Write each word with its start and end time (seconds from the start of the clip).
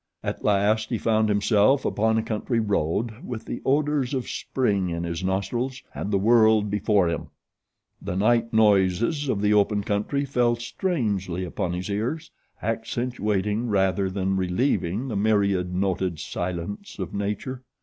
At 0.23 0.43
last 0.43 0.89
he 0.89 0.97
found 0.97 1.29
himself 1.29 1.85
upon 1.85 2.17
a 2.17 2.23
country 2.23 2.59
road 2.59 3.23
with 3.23 3.45
the 3.45 3.61
odors 3.63 4.15
of 4.15 4.27
Spring 4.27 4.89
in 4.89 5.03
his 5.03 5.23
nostrils 5.23 5.83
and 5.93 6.09
the 6.09 6.17
world 6.17 6.71
before 6.71 7.07
him. 7.07 7.27
The 8.01 8.15
night 8.15 8.51
noises 8.51 9.29
of 9.29 9.41
the 9.43 9.53
open 9.53 9.83
country 9.83 10.25
fell 10.25 10.55
strangely 10.55 11.45
upon 11.45 11.73
his 11.73 11.87
ears 11.87 12.31
accentuating 12.63 13.67
rather 13.67 14.09
than 14.09 14.37
relieving 14.37 15.07
the 15.07 15.15
myriad 15.15 15.71
noted 15.71 16.19
silence 16.19 16.97
of 16.97 17.13
Nature. 17.13 17.61